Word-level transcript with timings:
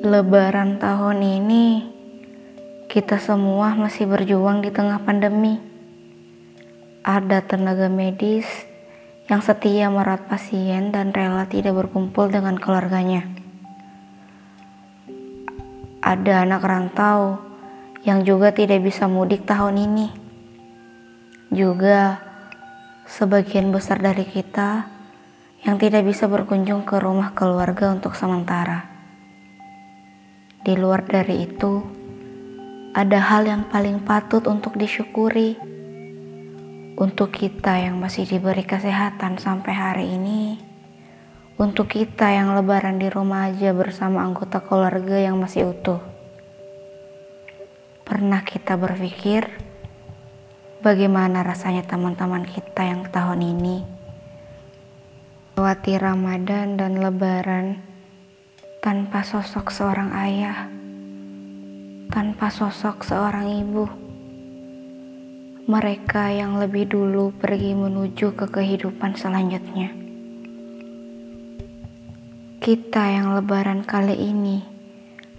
Lebaran 0.00 0.80
tahun 0.80 1.20
ini, 1.20 1.84
kita 2.88 3.20
semua 3.20 3.76
masih 3.76 4.08
berjuang 4.08 4.64
di 4.64 4.72
tengah 4.72 4.96
pandemi. 5.04 5.60
Ada 7.04 7.44
tenaga 7.44 7.92
medis 7.92 8.48
yang 9.28 9.44
setia 9.44 9.92
merawat 9.92 10.24
pasien 10.24 10.88
dan 10.88 11.12
rela 11.12 11.44
tidak 11.44 11.76
berkumpul 11.76 12.32
dengan 12.32 12.56
keluarganya. 12.56 13.28
Ada 16.00 16.48
anak 16.48 16.64
rantau 16.64 17.44
yang 18.00 18.24
juga 18.24 18.56
tidak 18.56 18.80
bisa 18.80 19.04
mudik 19.04 19.44
tahun 19.44 19.84
ini. 19.84 20.08
Juga 21.52 22.24
sebagian 23.04 23.68
besar 23.68 24.00
dari 24.00 24.24
kita 24.24 24.88
yang 25.68 25.76
tidak 25.76 26.08
bisa 26.08 26.24
berkunjung 26.24 26.88
ke 26.88 26.96
rumah 26.96 27.36
keluarga 27.36 27.92
untuk 27.92 28.16
sementara. 28.16 28.89
Di 30.60 30.76
luar 30.76 31.08
dari 31.08 31.48
itu, 31.48 31.80
ada 32.92 33.16
hal 33.16 33.48
yang 33.48 33.64
paling 33.72 34.04
patut 34.04 34.44
untuk 34.44 34.76
disyukuri. 34.76 35.56
Untuk 37.00 37.32
kita 37.32 37.80
yang 37.80 37.96
masih 37.96 38.28
diberi 38.28 38.60
kesehatan 38.60 39.40
sampai 39.40 39.72
hari 39.72 40.06
ini, 40.20 40.60
untuk 41.56 41.88
kita 41.88 42.28
yang 42.28 42.52
lebaran 42.52 43.00
di 43.00 43.08
rumah 43.08 43.48
aja 43.48 43.72
bersama 43.72 44.20
anggota 44.20 44.60
keluarga 44.60 45.16
yang 45.16 45.40
masih 45.40 45.72
utuh. 45.72 46.04
Pernah 48.04 48.44
kita 48.44 48.76
berpikir 48.76 49.48
bagaimana 50.84 51.40
rasanya 51.40 51.88
teman-teman 51.88 52.44
kita 52.44 52.84
yang 52.84 53.08
tahun 53.08 53.40
ini 53.40 54.00
lewati 55.60 56.00
Ramadan 56.00 56.80
dan 56.80 56.96
Lebaran 56.96 57.89
tanpa 58.80 59.20
sosok 59.20 59.68
seorang 59.68 60.08
ayah, 60.16 60.64
tanpa 62.08 62.48
sosok 62.48 63.04
seorang 63.04 63.60
ibu. 63.60 63.84
Mereka 65.68 66.32
yang 66.32 66.56
lebih 66.56 66.88
dulu 66.88 67.28
pergi 67.36 67.76
menuju 67.76 68.32
ke 68.32 68.48
kehidupan 68.48 69.20
selanjutnya. 69.20 69.92
Kita 72.56 73.04
yang 73.04 73.36
lebaran 73.36 73.84
kali 73.84 74.16
ini 74.16 74.64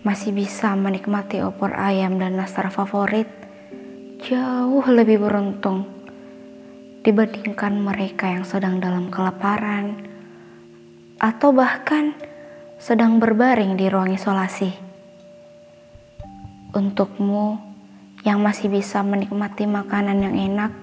masih 0.05 0.37
bisa 0.37 0.77
menikmati 0.77 1.41
opor 1.41 1.73
ayam 1.73 2.21
dan 2.21 2.37
nastar 2.37 2.69
favorit 2.69 3.25
jauh 4.21 4.85
lebih 4.85 5.17
beruntung 5.17 5.89
dibandingkan 7.01 7.73
mereka 7.73 8.29
yang 8.29 8.45
sedang 8.45 8.77
dalam 8.77 9.09
kelaparan 9.09 9.97
atau 11.17 11.49
bahkan 11.49 12.13
sedang 12.81 13.21
berbaring 13.21 13.77
di 13.77 13.85
ruang 13.93 14.09
isolasi. 14.09 14.73
Untukmu 16.73 17.61
yang 18.25 18.41
masih 18.41 18.73
bisa 18.73 19.05
menikmati 19.05 19.69
makanan 19.69 20.17
yang 20.17 20.33
enak, 20.33 20.73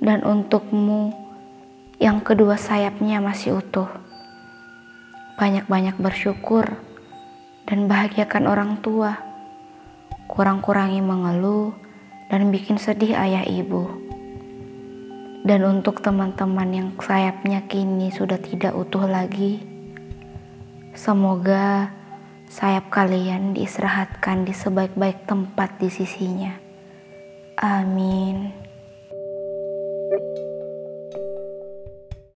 dan 0.00 0.24
untukmu 0.24 1.12
yang 2.00 2.24
kedua 2.24 2.56
sayapnya 2.56 3.20
masih 3.20 3.60
utuh. 3.60 3.84
Banyak-banyak 5.36 6.00
bersyukur 6.00 6.64
dan 7.68 7.84
bahagiakan 7.84 8.48
orang 8.48 8.80
tua. 8.80 9.20
Kurang-kurangi 10.24 11.04
mengeluh 11.04 11.76
dan 12.32 12.48
bikin 12.48 12.80
sedih 12.80 13.12
ayah 13.20 13.44
ibu. 13.44 13.92
Dan 15.44 15.68
untuk 15.68 16.00
teman-teman 16.00 16.70
yang 16.72 16.88
sayapnya 16.96 17.60
kini 17.68 18.08
sudah 18.08 18.40
tidak 18.40 18.72
utuh 18.72 19.04
lagi, 19.04 19.71
Semoga 20.92 21.88
sayap 22.52 22.92
kalian 22.92 23.56
diistirahatkan 23.56 24.44
di 24.44 24.52
sebaik-baik 24.52 25.24
tempat 25.24 25.80
di 25.80 25.88
sisinya. 25.88 26.52
Amin. 27.56 28.71